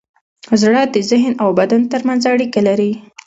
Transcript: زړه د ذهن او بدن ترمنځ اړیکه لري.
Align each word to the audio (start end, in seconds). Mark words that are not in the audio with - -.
زړه 0.61 0.81
د 0.93 0.95
ذهن 1.09 1.33
او 1.43 1.49
بدن 1.59 1.81
ترمنځ 1.91 2.21
اړیکه 2.33 2.59
لري. 2.67 2.91